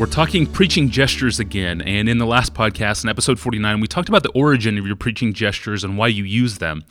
[0.00, 4.08] We're talking preaching gestures again, and in the last podcast, in episode 49, we talked
[4.08, 6.84] about the origin of your preaching gestures and why you use them.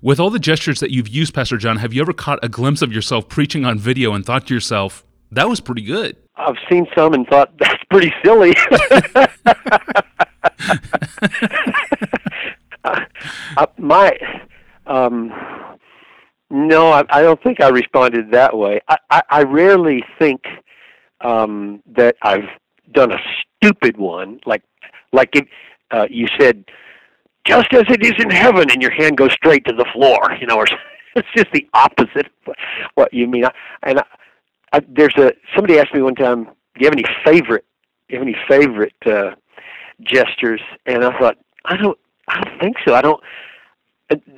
[0.00, 2.80] With all the gestures that you've used, Pastor John, have you ever caught a glimpse
[2.80, 6.16] of yourself preaching on video and thought to yourself, that was pretty good?
[6.36, 8.54] I've seen some and thought, that's pretty silly.
[12.84, 14.18] uh, my,
[14.86, 15.30] um,
[16.48, 18.80] no, I, I don't think I responded that way.
[18.88, 20.40] I, I, I rarely think
[21.20, 22.48] um, that I've
[22.92, 23.18] done a
[23.60, 24.62] stupid one, like
[25.12, 25.46] like if
[25.90, 26.64] uh, you said,
[27.46, 30.46] just as it is in heaven, and your hand goes straight to the floor, you
[30.46, 30.66] know, or
[31.16, 32.54] it's just the opposite of
[32.94, 33.44] what you mean.
[33.82, 34.04] And I,
[34.72, 37.64] I, there's a somebody asked me one time, do you have any favorite,
[38.08, 39.34] do you have any favorite uh,
[40.02, 40.60] gestures?
[40.86, 42.94] And I thought, I don't, I don't think so.
[42.94, 43.22] I don't.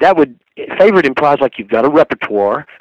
[0.01, 0.39] That would
[0.79, 2.67] favorite implies like you've got a repertoire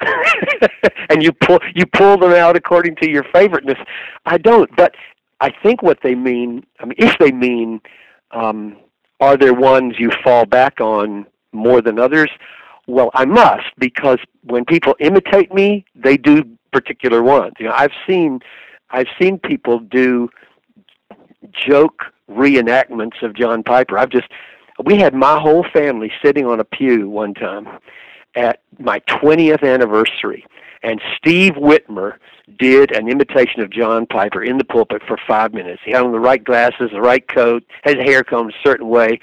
[1.10, 3.78] and you pull you pull them out according to your favoriteness.
[4.26, 4.94] I don't, but
[5.40, 6.64] I think what they mean.
[6.80, 7.80] I mean, if they mean,
[8.30, 8.76] um,
[9.20, 12.30] are there ones you fall back on more than others?
[12.86, 17.54] Well, I must because when people imitate me, they do particular ones.
[17.58, 18.40] You know, I've seen
[18.90, 20.28] I've seen people do
[21.52, 23.98] joke reenactments of John Piper.
[23.98, 24.28] I've just
[24.84, 27.66] we had my whole family sitting on a pew one time
[28.34, 30.46] at my 20th anniversary,
[30.82, 32.14] and Steve Whitmer
[32.58, 35.82] did an imitation of John Piper in the pulpit for five minutes.
[35.84, 39.20] He had on the right glasses, the right coat, his hair combed a certain way.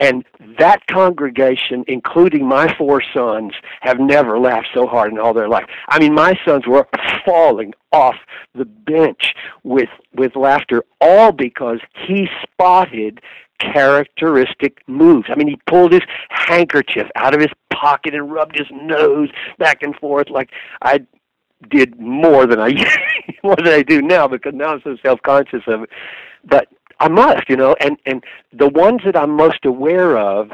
[0.00, 0.24] And
[0.58, 5.64] that congregation, including my four sons, have never laughed so hard in all their life.
[5.88, 6.88] I mean, my sons were
[7.24, 8.16] falling off
[8.52, 13.20] the bench with with laughter, all because he spotted
[13.62, 15.26] characteristic moves.
[15.28, 19.82] I mean, he pulled his handkerchief out of his pocket and rubbed his nose back
[19.82, 20.50] and forth like
[20.82, 21.00] I
[21.70, 22.72] did more than I
[23.42, 25.90] more than I do now because now I'm so self conscious of it.
[26.44, 26.68] But
[27.00, 30.50] I must, you know, and and the ones that I'm most aware of,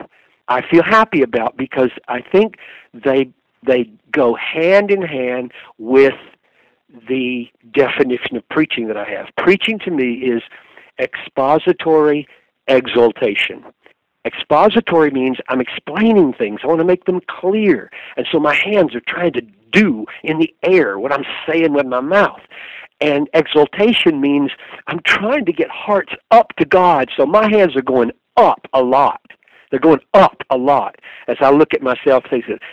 [0.48, 2.56] I feel happy about because I think
[2.92, 3.30] they
[3.66, 6.14] they go hand in hand with
[7.08, 9.26] the definition of preaching that I have.
[9.36, 10.42] Preaching to me is
[10.98, 12.26] expository
[12.68, 13.64] exaltation.
[14.24, 16.60] Expository means I'm explaining things.
[16.62, 17.90] I want to make them clear.
[18.16, 19.42] And so my hands are trying to
[19.72, 22.40] do in the air what I'm saying with my mouth.
[23.00, 24.50] And exaltation means
[24.86, 27.10] I'm trying to get hearts up to God.
[27.16, 29.20] So my hands are going up a lot.
[29.70, 30.96] They're going up a lot
[31.26, 32.24] as I look at myself.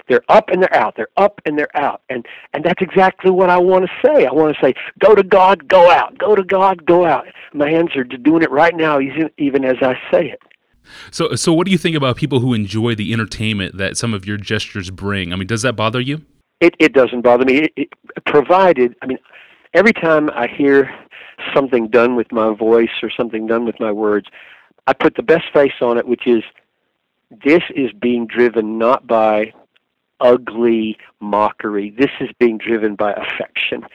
[0.08, 0.96] They're up and they're out.
[0.96, 2.02] They're up and they're out.
[2.10, 4.26] And and that's exactly what I want to say.
[4.26, 6.18] I want to say, go to God, go out.
[6.18, 7.26] Go to God, go out.
[7.54, 9.00] My hands are doing it right now,
[9.38, 10.40] even as I say it.
[11.12, 14.26] So, so what do you think about people who enjoy the entertainment that some of
[14.26, 15.34] your gestures bring?
[15.34, 16.22] I mean, does that bother you?
[16.62, 17.58] It it doesn't bother me.
[17.58, 17.90] It, it,
[18.26, 19.20] provided, I mean,
[19.74, 20.90] every time I hear
[21.54, 24.28] something done with my voice or something done with my words,
[24.88, 26.44] I put the best face on it, which is
[27.44, 29.54] this is being driven not by
[30.20, 31.94] ugly mockery.
[31.98, 33.86] This is being driven by affection.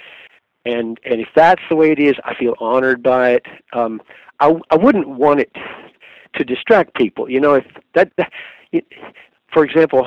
[0.66, 3.46] And and if that's the way it is, I feel honored by it.
[3.72, 4.02] Um,
[4.40, 5.50] I I wouldn't want it
[6.34, 7.30] to distract people.
[7.30, 7.64] You know, if
[7.94, 8.30] that, that
[8.72, 8.84] it,
[9.52, 10.06] for example,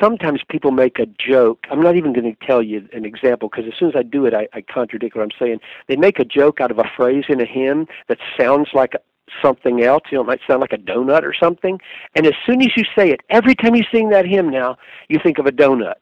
[0.00, 1.66] sometimes people make a joke.
[1.70, 4.26] I'm not even going to tell you an example because as soon as I do
[4.26, 5.60] it, I, I contradict what I'm saying.
[5.86, 8.94] They make a joke out of a phrase in a hymn that sounds like
[9.42, 10.02] something else.
[10.10, 11.80] You know, it might sound like a donut or something.
[12.14, 14.76] And as soon as you say it, every time you sing that hymn now,
[15.08, 15.94] you think of a donut.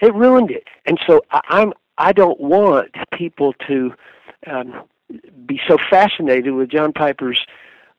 [0.00, 0.68] It ruined it.
[0.86, 3.92] And so I, I'm I don't want people to
[4.46, 4.84] um,
[5.46, 7.40] be so fascinated with John Piper's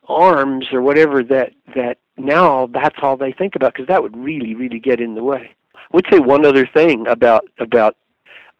[0.07, 4.53] arms or whatever that that now that's all they think about because that would really
[4.55, 5.51] really get in the way.
[5.75, 7.95] I would say one other thing about about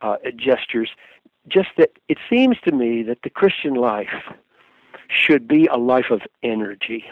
[0.01, 0.89] uh, gestures,
[1.47, 4.13] just that it seems to me that the Christian life
[5.13, 7.05] should be a life of energy.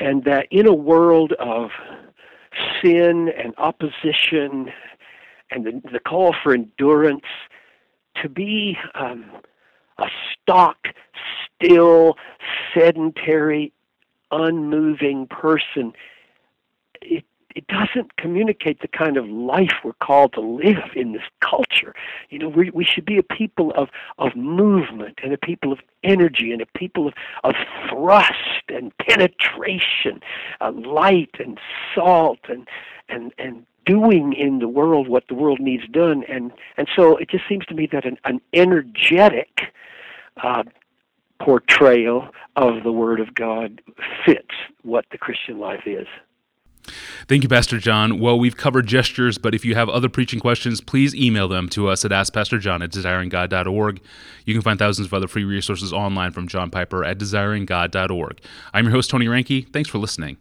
[0.00, 1.70] And that in a world of
[2.82, 4.72] sin and opposition
[5.50, 7.24] and the, the call for endurance,
[8.22, 9.24] to be um,
[9.98, 10.88] a stock,
[11.54, 12.16] still,
[12.74, 13.72] sedentary,
[14.30, 15.92] unmoving person,
[17.00, 17.24] it
[17.54, 21.91] it doesn't communicate the kind of life we're called to live in this culture.
[22.42, 26.52] Know, we, we should be a people of, of movement and a people of energy
[26.52, 27.54] and a people of, of
[27.88, 30.20] thrust and penetration,
[30.60, 31.58] uh, light and
[31.94, 32.68] salt and,
[33.08, 36.24] and, and doing in the world what the world needs done.
[36.28, 39.72] And, and so it just seems to me that an, an energetic
[40.42, 40.64] uh,
[41.40, 43.82] portrayal of the Word of God
[44.24, 46.06] fits what the Christian life is.
[47.32, 48.20] Thank you, Pastor John.
[48.20, 51.88] Well, we've covered gestures, but if you have other preaching questions, please email them to
[51.88, 54.02] us at AskPastorJohn at desiringgod.org.
[54.44, 58.38] You can find thousands of other free resources online from John Piper at desiringgod.org.
[58.74, 59.72] I'm your host, Tony Reinke.
[59.72, 60.36] Thanks for listening.